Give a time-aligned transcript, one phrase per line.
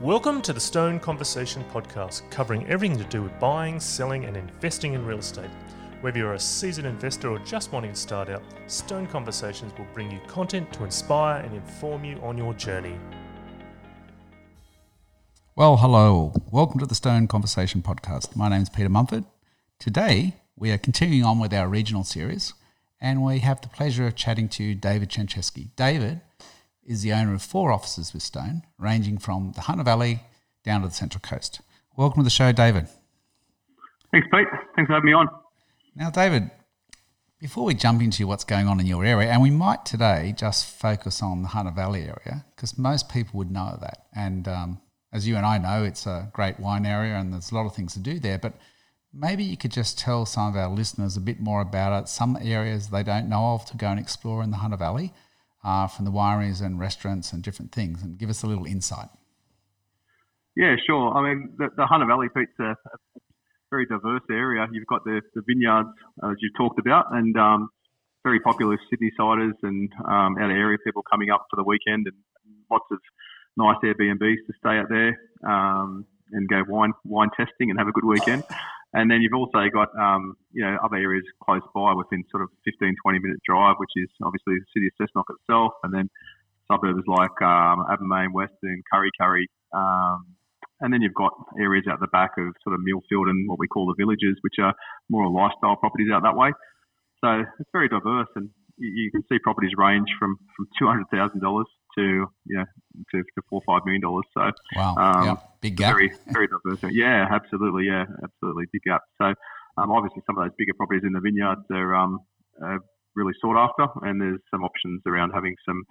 [0.00, 4.92] Welcome to the Stone Conversation podcast, covering everything to do with buying, selling, and investing
[4.92, 5.50] in real estate.
[6.02, 10.08] Whether you're a seasoned investor or just wanting to start out, Stone Conversations will bring
[10.08, 12.96] you content to inspire and inform you on your journey.
[15.56, 16.32] Well, hello.
[16.52, 18.36] Welcome to the Stone Conversation podcast.
[18.36, 19.24] My name is Peter Mumford.
[19.80, 22.54] Today, we are continuing on with our regional series,
[23.00, 25.70] and we have the pleasure of chatting to David Tanchevski.
[25.74, 26.20] David
[26.88, 30.20] is the owner of four offices with Stone, ranging from the Hunter Valley
[30.64, 31.60] down to the Central Coast.
[31.96, 32.88] Welcome to the show, David.
[34.10, 34.46] Thanks, Pete.
[34.74, 35.28] Thanks for having me on.
[35.94, 36.50] Now, David,
[37.38, 40.80] before we jump into what's going on in your area, and we might today just
[40.80, 44.06] focus on the Hunter Valley area because most people would know that.
[44.16, 44.80] And um,
[45.12, 47.74] as you and I know, it's a great wine area and there's a lot of
[47.74, 48.38] things to do there.
[48.38, 48.54] But
[49.12, 52.38] maybe you could just tell some of our listeners a bit more about it, some
[52.40, 55.12] areas they don't know of to go and explore in the Hunter Valley
[55.64, 59.08] uh, from the wineries and restaurants and different things, and give us a little insight.
[60.56, 61.16] Yeah, sure.
[61.16, 62.74] I mean, the, the Hunter Valley, Pete's a,
[63.70, 64.66] very diverse area.
[64.72, 65.90] You've got the, the vineyards,
[66.24, 67.68] as you've talked about, and um,
[68.24, 72.06] very popular Sydney siders and um, out of area people coming up for the weekend,
[72.06, 72.16] and
[72.70, 72.98] lots of
[73.56, 77.92] nice Airbnbs to stay out there um, and go wine wine testing and have a
[77.92, 78.44] good weekend.
[78.94, 82.48] And then you've also got, um, you know, other areas close by within sort of
[82.64, 86.08] 15, 20 minute drive, which is obviously the city of Cessnock itself, and then
[86.72, 89.44] suburbs like um, Abermain, Weston, Curry Kurri.
[89.74, 90.24] Um,
[90.80, 93.66] and then you've got areas out the back of sort of Millfield and what we
[93.66, 94.72] call the villages, which are
[95.10, 96.52] more lifestyle properties out that way.
[97.20, 101.64] So it's very diverse, and you can see properties range from, from $200,000
[101.98, 102.64] to know
[103.12, 104.24] to, to four or five million dollars.
[104.34, 105.36] So wow, um, yeah.
[105.60, 105.94] big gap.
[105.94, 106.92] Very very diverse.
[106.92, 107.86] Yeah, absolutely.
[107.86, 109.02] Yeah, absolutely big gap.
[109.20, 109.34] So
[109.76, 112.20] um, obviously some of those bigger properties in the vineyards are um,
[112.64, 112.78] uh,
[113.14, 115.82] really sought after, and there's some options around having some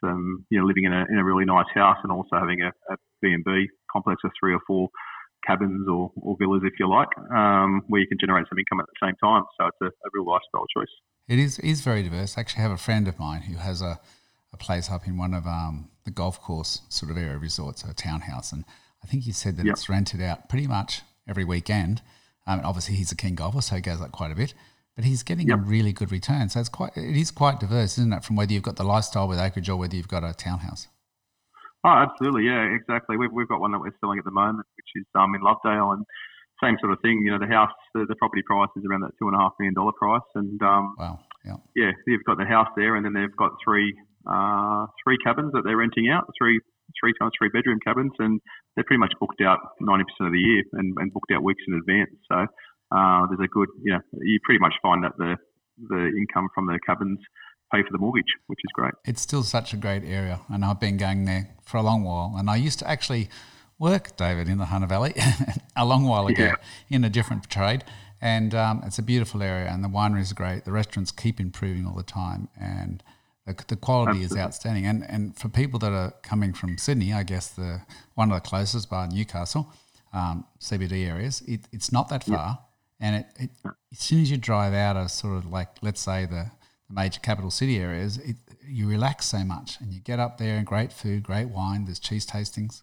[0.00, 2.70] some you know living in a in a really nice house and also having a,
[2.92, 4.88] a B&B complex of three or four
[5.46, 8.86] cabins or, or villas, if you like, um, where you can generate some income at
[8.86, 9.42] the same time.
[9.58, 10.92] So it's a, a real lifestyle choice.
[11.28, 12.36] It is is very diverse.
[12.36, 14.00] I actually have a friend of mine who has a
[14.52, 17.94] a place up in one of um, the golf course sort of area resorts, a
[17.94, 18.64] townhouse, and
[19.02, 19.74] I think he said that yep.
[19.74, 22.02] it's rented out pretty much every weekend.
[22.46, 24.54] Um, obviously, he's a keen golfer, so he goes out quite a bit,
[24.96, 25.58] but he's getting yep.
[25.58, 26.48] a really good return.
[26.48, 28.24] So it's quite it is quite diverse, isn't it?
[28.24, 30.88] From whether you've got the lifestyle with acreage or whether you've got a townhouse.
[31.84, 33.16] Oh, absolutely, yeah, exactly.
[33.16, 35.94] We've, we've got one that we're selling at the moment, which is um, in Lovedale,
[35.94, 36.04] and
[36.62, 37.22] same sort of thing.
[37.24, 39.52] You know, the house, the, the property price is around that two and a half
[39.60, 43.12] million dollar price, and um, wow, yeah, yeah, they've got the house there, and then
[43.12, 43.94] they've got three
[44.26, 46.60] uh, three cabins that they're renting out, three
[47.00, 48.40] three times three bedroom cabins, and
[48.74, 51.74] they're pretty much booked out 90% of the year and, and booked out weeks in
[51.74, 52.10] advance.
[52.30, 52.46] So
[52.96, 55.36] uh, there's a good, you know, you pretty much find that the
[55.88, 57.18] the income from the cabins
[57.72, 58.94] pay for the mortgage, which is great.
[59.04, 62.34] It's still such a great area, and I've been going there for a long while.
[62.36, 63.28] And I used to actually
[63.78, 65.14] work, David, in the Hunter Valley
[65.76, 66.54] a long while ago yeah.
[66.88, 67.84] in a different trade.
[68.20, 70.64] And um, it's a beautiful area, and the winery is great.
[70.64, 73.02] The restaurants keep improving all the time, and
[73.48, 74.36] the, the quality Absolutely.
[74.36, 74.86] is outstanding.
[74.86, 77.82] And and for people that are coming from Sydney, I guess the
[78.14, 79.72] one of the closest, bar Newcastle,
[80.12, 82.60] um, CBD areas, it, it's not that far.
[83.00, 83.50] And it, it,
[83.92, 86.50] as soon as you drive out of sort of like let's say the,
[86.88, 90.56] the major capital city areas, it, you relax so much, and you get up there
[90.56, 91.84] and great food, great wine.
[91.84, 92.82] There's cheese tastings.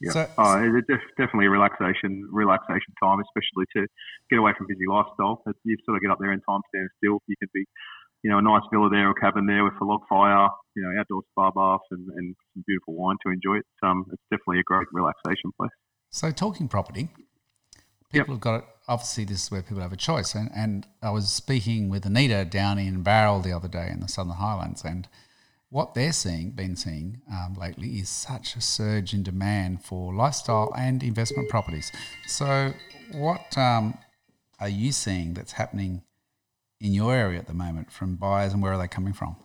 [0.00, 3.86] Yeah, so, oh, it's definitely a relaxation relaxation time, especially to
[4.28, 5.42] get away from busy lifestyle.
[5.64, 7.18] You sort of get up there and time, stand still.
[7.26, 7.64] You can be
[8.26, 10.90] you know, a nice villa there or cabin there with a log fire, you know,
[10.98, 13.58] outdoor spa bath and, and some beautiful wine to enjoy.
[13.58, 15.70] It's, um, it's definitely a great relaxation place.
[16.10, 17.08] So, talking property,
[18.10, 18.26] people yep.
[18.26, 18.64] have got it.
[18.88, 20.34] Obviously, this is where people have a choice.
[20.34, 24.08] And, and I was speaking with Anita down in Bowral the other day in the
[24.08, 25.06] Southern Highlands, and
[25.70, 30.74] what they're seeing, been seeing um, lately, is such a surge in demand for lifestyle
[30.76, 31.92] and investment properties.
[32.26, 32.72] So,
[33.12, 33.96] what um,
[34.58, 36.02] are you seeing that's happening
[36.80, 39.36] in your area at the moment from buyers, and where are they coming from?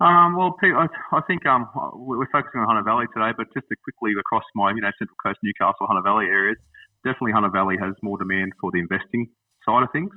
[0.00, 3.74] Um, well, I, I think um, we're focusing on Hunter Valley today, but just to
[3.82, 6.56] quickly across my you know Central Coast, Newcastle, Hunter Valley areas,
[7.02, 9.26] definitely Hunter Valley has more demand for the investing
[9.66, 10.10] side of things.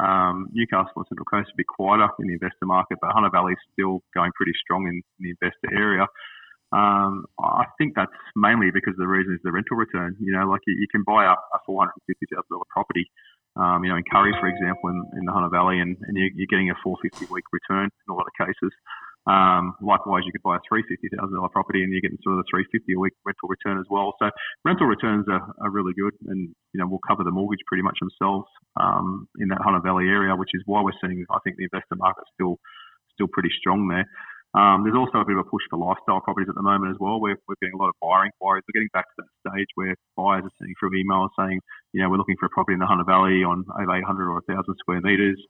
[0.00, 3.28] Um, Newcastle and Central Coast are a bit quieter in the investor market, but Hunter
[3.28, 6.06] Valley is still going pretty strong in, in the investor area.
[6.72, 10.16] Um, I think that's mainly because the reason is the rental return.
[10.20, 12.68] You know, like you, you can buy a, a four hundred and fifty thousand dollar
[12.72, 13.04] property
[13.58, 16.30] um, you know, in Kurri, for example, in, in the Hunter Valley, and, and you're,
[16.34, 18.70] you're, getting a 450 week return in a lot of cases.
[19.28, 21.20] Um, likewise, you could buy a $350,000
[21.52, 24.16] property and you're getting sort of the 350 a week rental return as well.
[24.16, 24.30] So
[24.64, 27.98] rental returns are, are really good and, you know, will cover the mortgage pretty much
[28.00, 28.48] themselves
[28.80, 32.00] um, in that Hunter Valley area, which is why we're seeing, I think, the investor
[32.00, 32.56] market still
[33.12, 34.06] still pretty strong there.
[34.56, 36.98] Um, there's also a bit of a push for lifestyle properties at the moment as
[36.98, 37.20] well.
[37.20, 38.64] We're, we're getting a lot of buyer inquiries.
[38.64, 39.27] We're getting back to that
[39.58, 41.60] stage where buyers are sending through emails saying,
[41.92, 44.42] you know, we're looking for a property in the Hunter Valley on over 800 or
[44.46, 45.40] 1,000 square metres,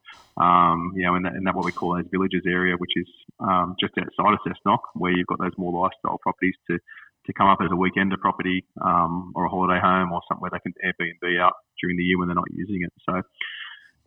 [0.40, 3.08] um, you know, in that, that what we call those villages area, which is
[3.40, 7.49] um, just outside of Cessnock, where you've got those more lifestyle properties to, to come
[7.49, 11.40] up as a weekender property um, or a holiday home or somewhere they can Airbnb
[11.40, 12.93] out during the year when they're not using it.
[13.08, 13.20] So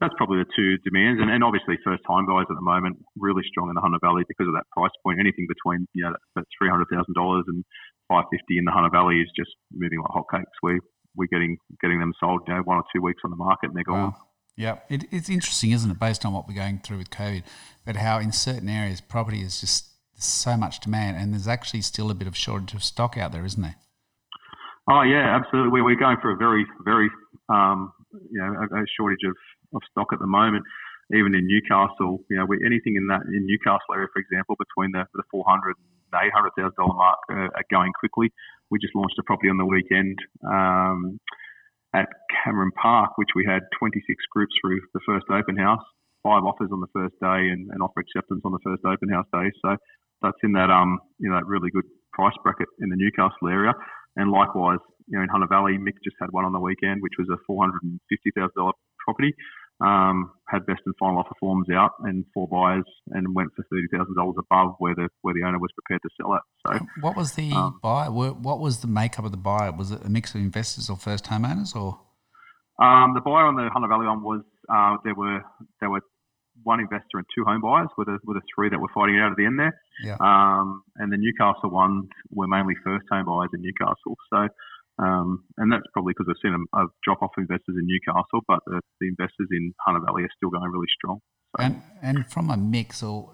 [0.02, 1.22] that's probably the two demands.
[1.22, 4.26] And, and obviously, first time buyers at the moment really strong in the Hunter Valley
[4.26, 5.22] because of that price point.
[5.22, 7.62] Anything between you know that three hundred thousand dollars and
[8.12, 10.52] five fifty in the Hunter Valley is just moving like hotcakes.
[10.62, 10.80] We
[11.16, 13.76] we're getting getting them sold, you know, one or two weeks on the market and
[13.76, 14.12] they're gone.
[14.12, 14.28] Wow.
[14.58, 17.44] Yeah, it, it's interesting, isn't it, based on what we're going through with COVID,
[17.86, 19.88] but how in certain areas property is just
[20.22, 23.46] so much demand, and there's actually still a bit of shortage of stock out there,
[23.46, 23.78] isn't there?
[24.90, 25.82] Oh yeah, absolutely.
[25.82, 27.10] We're going for a very, very,
[27.50, 27.94] um,
[28.30, 29.36] you know, a, a shortage of
[29.74, 30.66] of stock at the moment.
[31.16, 34.92] Even in Newcastle, you know, we, anything in that in Newcastle area, for example, between
[34.92, 38.32] the, the 400 and 800 thousand dollar mark are going quickly.
[38.70, 40.18] We just launched a property on the weekend
[40.48, 41.20] um,
[41.94, 42.08] at
[42.44, 44.00] Cameron Park, which we had 26
[44.32, 45.84] groups through the first open house,
[46.24, 49.28] five offers on the first day, and, and offer acceptance on the first open house
[49.34, 49.52] day.
[49.62, 49.76] So
[50.22, 53.74] that's in that um you know that really good price bracket in the Newcastle area.
[54.18, 57.16] And likewise, you know, in Hunter Valley, Mick just had one on the weekend, which
[57.18, 58.74] was a four hundred and fifty thousand dollar
[59.04, 59.34] property.
[59.84, 63.88] Um, had best and final offer forms out and four buyers and went for thirty
[63.92, 66.42] thousand dollars above where the where the owner was prepared to sell it.
[66.68, 68.12] So, what was the um, buyer?
[68.12, 69.72] What was the makeup of the buyer?
[69.72, 72.00] Was it a mix of investors or first homeowners, or?
[72.82, 75.42] Um, the buyer on the Hunter Valley one was uh, there were
[75.80, 76.02] there were
[76.64, 79.22] one investor and two home buyers with a with a three that were fighting it
[79.22, 79.80] out at the end there.
[80.04, 80.18] Yeah.
[80.20, 84.18] Um, and the Newcastle ones were mainly first home buyers in Newcastle.
[84.30, 84.48] So
[85.02, 88.60] um, and that's probably because we've seen a, a, drop off investors in Newcastle, but
[88.68, 91.20] the, the, investors in Hunter Valley are still going really strong.
[91.58, 91.64] So.
[91.64, 93.34] And and from a mix, or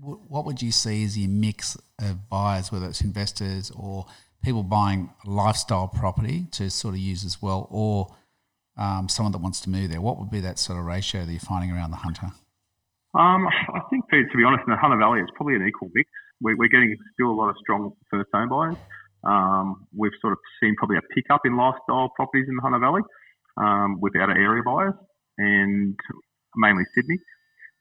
[0.00, 4.06] what would you see as your mix of buyers, whether it's investors or
[4.42, 8.08] people buying lifestyle property to sort of use as well, or
[8.78, 10.00] um, someone that wants to move there?
[10.00, 12.32] What would be that sort of ratio that you're finding around the Hunter?
[13.14, 16.08] Um, I think, to be honest, in the Hunter Valley, it's probably an equal mix.
[16.40, 18.76] We're, we're getting still a lot of strong first home buyers.
[19.26, 23.02] Um, we've sort of seen probably a pickup in lifestyle properties in the Hunter Valley
[23.56, 24.94] um, with outer area buyers
[25.38, 25.96] and
[26.56, 27.18] mainly Sydney.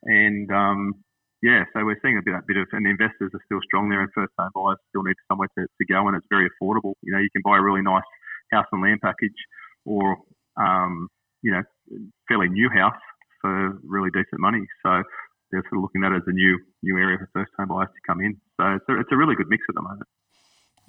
[0.04, 0.94] And um,
[1.42, 3.90] yeah, so we're seeing a bit, a bit of, and the investors are still strong
[3.90, 6.96] there, and first home buyers still need somewhere to, to go, and it's very affordable.
[7.04, 8.08] You know, you can buy a really nice
[8.52, 9.36] house and land package,
[9.86, 10.18] or
[10.56, 11.10] um,
[11.42, 11.64] you know,
[12.28, 13.00] fairly new house
[13.42, 14.64] for really decent money.
[14.86, 15.04] So
[15.52, 17.92] they're sort of looking at it as a new new area for first home buyers
[17.92, 18.40] to come in.
[18.56, 20.08] So it's a, it's a really good mix at the moment.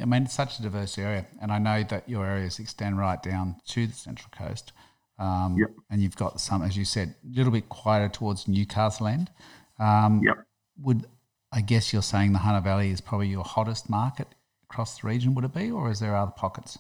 [0.01, 3.23] I mean, it's such a diverse area, and I know that your areas extend right
[3.23, 4.73] down to the Central Coast.
[5.19, 5.71] Um, yep.
[5.91, 9.31] And you've got some, as you said, a little bit quieter towards Newcastle end.
[9.79, 10.45] Um, yep.
[10.83, 11.07] Would
[11.53, 14.27] I guess you're saying the Hunter Valley is probably your hottest market
[14.69, 15.35] across the region?
[15.37, 16.79] Would it be, or is there other pockets?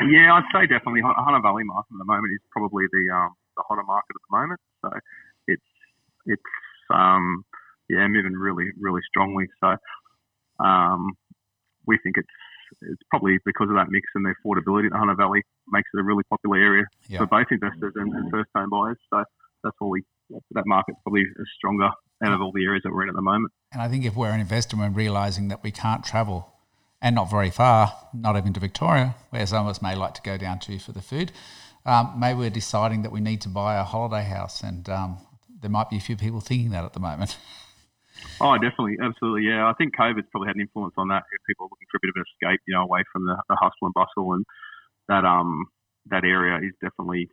[0.00, 3.62] Yeah, I'd say definitely Hunter Valley market at the moment is probably the um, the
[3.68, 4.60] hotter market at the moment.
[4.82, 4.90] So
[5.46, 5.62] it's
[6.26, 6.42] it's
[6.92, 7.44] um,
[7.88, 9.46] yeah moving really really strongly.
[9.60, 9.76] So
[10.64, 11.12] um,
[11.88, 12.28] we think it's
[12.82, 15.42] it's probably because of that mix and the affordability in the Hunter Valley
[15.72, 17.18] makes it a really popular area yeah.
[17.18, 18.98] for both investors and, and first home buyers.
[19.10, 19.24] So
[19.64, 20.02] that's why we
[20.52, 21.24] that market's probably
[21.56, 21.88] stronger
[22.22, 23.52] out of all the areas that we're in at the moment.
[23.72, 26.52] And I think if we're an investor and we're realizing that we can't travel
[27.00, 30.22] and not very far, not even to Victoria, where some of us may like to
[30.22, 31.32] go down to for the food,
[31.86, 34.62] um, maybe we're deciding that we need to buy a holiday house.
[34.62, 35.18] And um,
[35.60, 37.36] there might be a few people thinking that at the moment.
[38.40, 39.66] Oh, definitely, absolutely, yeah.
[39.66, 41.24] I think COVID's probably had an influence on that.
[41.46, 43.56] People are looking for a bit of an escape, you know, away from the, the
[43.56, 44.44] hustle and bustle, and
[45.08, 45.66] that um
[46.10, 47.28] that area is definitely,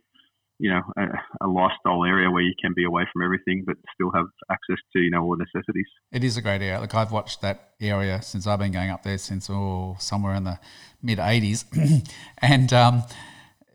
[0.58, 4.10] you know, a, a, lifestyle area where you can be away from everything, but still
[4.12, 5.86] have access to you know all necessities.
[6.12, 6.80] It is a great area.
[6.80, 10.44] Like I've watched that area since I've been going up there since oh somewhere in
[10.44, 10.58] the
[11.02, 11.64] mid '80s,
[12.38, 13.04] and um,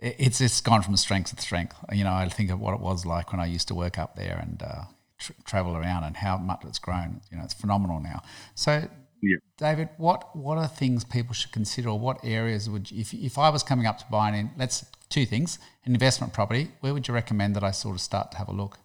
[0.02, 1.76] it's it's gone from strength to strength.
[1.92, 4.16] You know, I think of what it was like when I used to work up
[4.16, 4.84] there, and uh,
[5.22, 7.22] tr- travel around and how much it's grown.
[7.32, 8.22] You know, it's phenomenal now.
[8.56, 8.90] So,
[9.22, 9.38] yeah.
[9.58, 13.38] David, what what are things people should consider, or what areas would you, if if
[13.38, 17.08] I was coming up to buy an let's two things an investment property, where would
[17.08, 18.80] you recommend that I sort of start to have a look?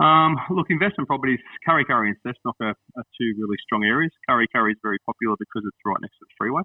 [0.00, 4.12] Um, look, investment properties, Kurri Kurri and Cessnock are, are, two really strong areas.
[4.28, 6.62] Kurri Kurri is very popular because it's right next to the freeway.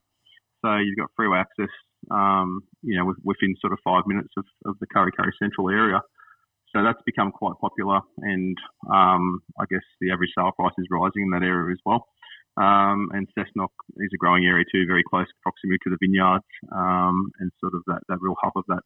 [0.63, 1.73] So you've got freeway access,
[2.11, 5.99] um, you know, within sort of five minutes of, of the Kurri Kurri central area.
[6.75, 8.57] So that's become quite popular, and
[8.91, 12.03] um, I guess the average sale price is rising in that area as well.
[12.59, 16.43] Um, and Cessnock is a growing area too, very close proximity to the vineyards,
[16.75, 18.83] um, and sort of that, that real hub of that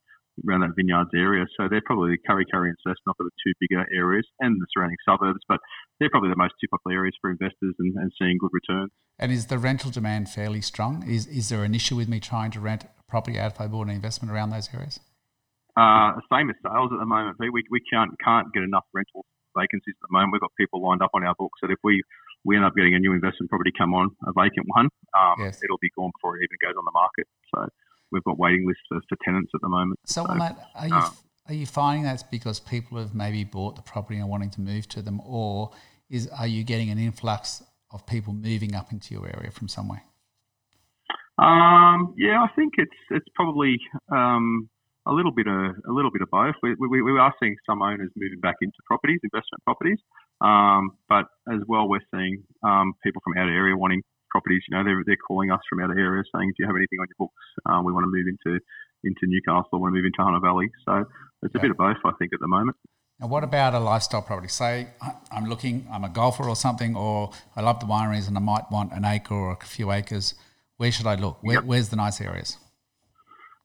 [0.48, 1.46] around that vineyards area.
[1.58, 4.98] So they're probably Kurri Kurri and Cessnock are the two bigger areas and the surrounding
[5.04, 5.60] suburbs, but
[6.00, 8.92] they're probably the most typical areas for investors and, and seeing good returns.
[9.18, 11.10] And is the rental demand fairly strong?
[11.10, 13.66] Is is there an issue with me trying to rent a property out if I
[13.66, 15.00] bought an investment around those areas?
[15.80, 17.38] Uh, same as sales at the moment.
[17.40, 20.34] We, we can't can't get enough rental vacancies at the moment.
[20.34, 22.04] We've got people lined up on our books that if we
[22.44, 25.64] we end up getting a new investment property come on, a vacant one, um, yes.
[25.64, 27.28] it'll be gone before it even goes on the market.
[27.56, 27.68] So
[28.12, 30.00] we've got waiting lists for, for tenants at the moment.
[30.06, 31.12] So, so Matt, are you um,
[31.48, 34.88] are you finding that's because people have maybe bought the property and wanting to move
[34.90, 35.72] to them, or
[36.10, 40.04] is are you getting an influx of people moving up into your area from somewhere?
[41.38, 43.80] Um, yeah, I think it's it's probably
[44.12, 44.70] um,
[45.08, 46.56] a little bit of a little bit of both.
[46.62, 50.00] We, we, we are seeing some owners moving back into properties, investment properties,
[50.42, 54.62] um, but as well we're seeing um, people from out of area wanting properties.
[54.70, 57.00] You know, they're they're calling us from out of area saying, "Do you have anything
[57.00, 57.44] on your books?
[57.66, 58.60] Um, we want to move into
[59.04, 59.70] into Newcastle.
[59.74, 61.06] We want to move into Hunter Valley." So
[61.44, 62.78] it's a bit of both, I think, at the moment.
[63.20, 64.48] And what about a lifestyle property?
[64.48, 64.88] Say
[65.30, 68.72] I'm looking, I'm a golfer or something, or I love the wineries and I might
[68.72, 70.36] want an acre or a few acres.
[70.78, 71.40] Where should I look?
[71.42, 71.66] Where, yep.
[71.66, 72.58] Where's the nice areas?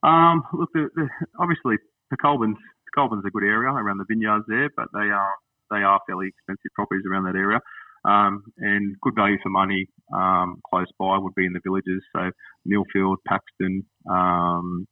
[0.05, 1.09] Um, look, the, the,
[1.41, 1.77] obviously,
[2.11, 2.59] the Colbin's
[2.95, 5.35] Colbin's a good area around the vineyards there, but they are
[5.71, 7.61] they are fairly expensive properties around that area.
[8.05, 12.05] Um, and good value for money um, close by would be in the villages.
[12.15, 12.31] So
[12.69, 14.87] Millfield, Paxton, um,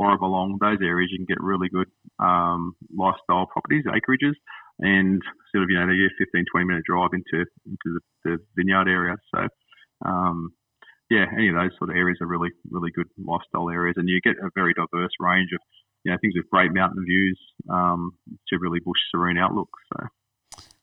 [0.00, 4.32] Warrawong, those areas you can get really good um, lifestyle properties, acreages,
[4.80, 5.20] and
[5.52, 9.16] sort of you know they're 15, 20 minute drive into into the, the vineyard area.
[9.34, 9.46] So
[10.06, 10.52] um,
[11.10, 14.20] yeah, any of those sort of areas are really, really good lifestyle areas, and you
[14.22, 15.60] get a very diverse range of,
[16.04, 17.38] you know, things with great mountain views
[17.70, 18.12] um,
[18.48, 19.68] to really bush serene outlook.
[19.92, 20.06] So,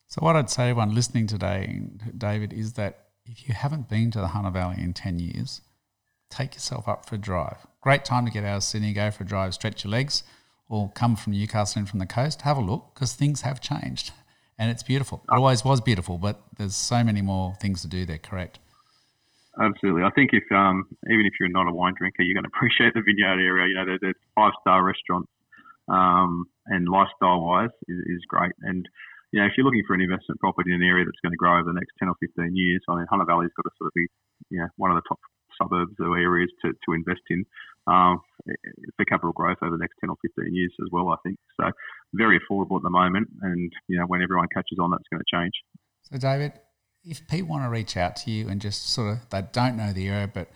[0.08, 1.80] so what I'd say to everyone listening today,
[2.16, 5.60] David, is that if you haven't been to the Hunter Valley in ten years,
[6.30, 7.66] take yourself up for a drive.
[7.80, 10.22] Great time to get out of Sydney, go for a drive, stretch your legs,
[10.68, 12.42] or come from Newcastle and from the coast.
[12.42, 14.12] Have a look because things have changed,
[14.58, 15.22] and it's beautiful.
[15.30, 18.18] It always was beautiful, but there's so many more things to do there.
[18.18, 18.60] Correct.
[19.60, 20.02] Absolutely.
[20.02, 22.94] I think if um, even if you're not a wine drinker, you're going to appreciate
[22.94, 23.68] the vineyard area.
[23.68, 25.28] You know, there's five star restaurants,
[25.88, 28.52] um, and lifestyle wise is, is, great.
[28.62, 28.88] And
[29.32, 31.40] you know, if you're looking for an investment property in an area that's going to
[31.40, 33.88] grow over the next 10 or 15 years, I mean, Hunter Valley's got to sort
[33.88, 34.06] of be,
[34.48, 35.20] you know, one of the top
[35.60, 37.44] suburbs or areas to, to invest in
[37.86, 38.20] um,
[38.96, 41.36] for capital growth over the next 10 or 15 years as well, I think.
[41.60, 41.68] So
[42.14, 43.28] very affordable at the moment.
[43.42, 45.52] And, you know, when everyone catches on, that's going to change.
[46.08, 46.52] So, David,
[47.04, 49.92] if people want to reach out to you and just sort of they don't know
[49.92, 50.50] the area, but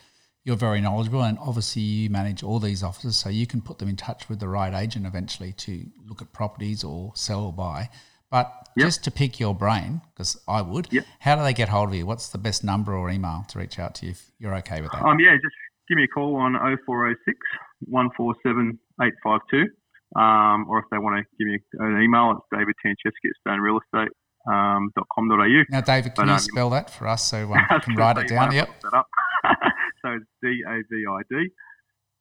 [0.44, 3.88] you're very knowledgeable, and obviously you manage all these offices, so you can put them
[3.88, 7.90] in touch with the right agent eventually to look at properties or sell or buy.
[8.30, 8.86] But yep.
[8.86, 11.04] just to pick your brain, because I would, yep.
[11.20, 12.06] how do they get hold of you?
[12.06, 14.92] What's the best number or email to reach out to you if you're okay with
[14.92, 15.02] that?
[15.02, 15.54] Um, yeah, just
[15.88, 17.38] give me a call on 0406
[17.86, 19.66] 147 852.
[20.14, 23.60] Um, or if they want to give me an email, it's David Tanchevski at Stone
[23.60, 24.14] Real Estate
[24.46, 25.64] um, .com.au.
[25.70, 28.18] Now, David, can but, you um, spell that for us so um, we can write
[28.18, 28.52] it down?
[28.52, 28.68] Yep.
[28.92, 31.48] so it's D A V I D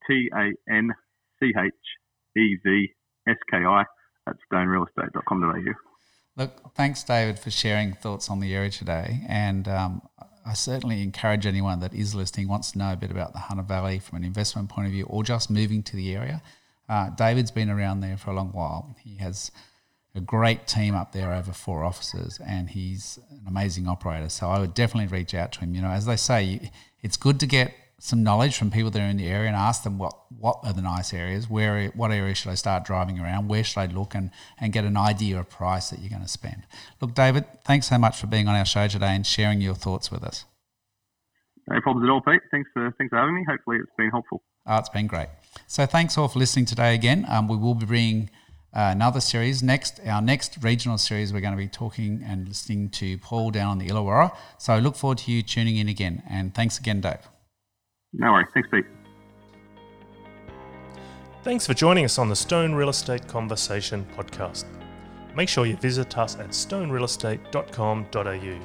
[0.08, 0.92] T A N
[1.40, 1.74] C H
[2.38, 2.88] E V
[3.28, 3.84] S K I
[4.28, 5.74] at stonerealestate.com.au.
[6.38, 9.22] Look, thanks, David, for sharing thoughts on the area today.
[9.30, 10.02] And um,
[10.46, 13.64] I certainly encourage anyone that is listening, wants to know a bit about the Hunter
[13.64, 16.42] Valley from an investment point of view or just moving to the area.
[16.90, 18.96] Uh, David's been around there for a long while.
[19.02, 19.50] He has
[20.16, 24.30] a great team up there over four offices, and he's an amazing operator.
[24.30, 25.76] So I would definitely reach out to him.
[25.76, 29.10] You know, as they say, it's good to get some knowledge from people that are
[29.10, 32.36] in the area and ask them what, what are the nice areas, where what area
[32.36, 35.50] should I start driving around, where should I look, and and get an idea of
[35.50, 36.64] price that you're going to spend.
[37.02, 40.12] Look, David, thanks so much for being on our show today and sharing your thoughts
[40.12, 40.46] with us.
[41.68, 42.42] No problems at all, Pete.
[42.52, 43.46] Thanks for thanks for having me.
[43.48, 44.44] Hopefully, it's been helpful.
[44.68, 45.28] Oh, it's been great.
[45.68, 47.26] So thanks all for listening today again.
[47.28, 48.30] Um, we will be bringing
[48.76, 49.64] uh, another series.
[49.64, 53.70] Next, our next regional series, we're going to be talking and listening to Paul down
[53.70, 54.36] on the Illawarra.
[54.58, 56.24] So I look forward to you tuning in again.
[56.30, 57.30] And thanks again, Dave.
[58.12, 58.48] No worries.
[58.54, 58.86] Thanks, Pete.
[61.44, 64.66] Thanks for joining us on the Stone Real Estate Conversation podcast.
[65.36, 68.60] Make sure you visit us at stonerealestate.com.au.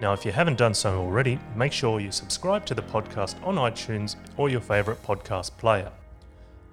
[0.00, 3.56] Now, if you haven't done so already, make sure you subscribe to the podcast on
[3.56, 5.92] iTunes or your favourite podcast player.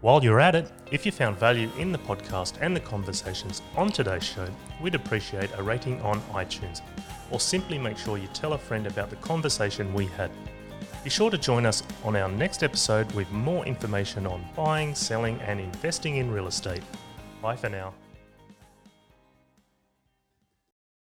[0.01, 3.91] While you're at it, if you found value in the podcast and the conversations on
[3.91, 4.47] today's show,
[4.81, 6.81] we'd appreciate a rating on iTunes,
[7.29, 10.31] or simply make sure you tell a friend about the conversation we had.
[11.03, 15.39] Be sure to join us on our next episode with more information on buying, selling,
[15.41, 16.81] and investing in real estate.
[17.39, 17.93] Bye for now.